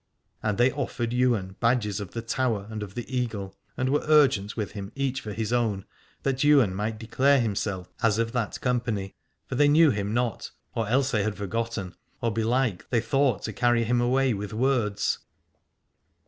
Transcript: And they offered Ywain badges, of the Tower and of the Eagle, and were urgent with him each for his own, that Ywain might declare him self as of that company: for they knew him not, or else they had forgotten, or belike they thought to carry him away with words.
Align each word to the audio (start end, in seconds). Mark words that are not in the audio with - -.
And 0.41 0.57
they 0.57 0.71
offered 0.71 1.13
Ywain 1.13 1.57
badges, 1.59 1.99
of 1.99 2.09
the 2.13 2.23
Tower 2.23 2.65
and 2.71 2.81
of 2.81 2.95
the 2.95 3.07
Eagle, 3.15 3.55
and 3.77 3.89
were 3.89 4.03
urgent 4.07 4.57
with 4.57 4.71
him 4.71 4.91
each 4.95 5.21
for 5.21 5.31
his 5.31 5.53
own, 5.53 5.85
that 6.23 6.43
Ywain 6.43 6.73
might 6.73 6.97
declare 6.97 7.39
him 7.39 7.53
self 7.53 7.93
as 8.01 8.17
of 8.17 8.31
that 8.31 8.59
company: 8.61 9.13
for 9.45 9.53
they 9.53 9.67
knew 9.67 9.91
him 9.91 10.11
not, 10.11 10.49
or 10.73 10.87
else 10.89 11.11
they 11.11 11.21
had 11.21 11.35
forgotten, 11.37 11.93
or 12.19 12.31
belike 12.31 12.89
they 12.89 12.99
thought 12.99 13.43
to 13.43 13.53
carry 13.53 13.83
him 13.83 14.01
away 14.01 14.33
with 14.33 14.53
words. 14.53 15.19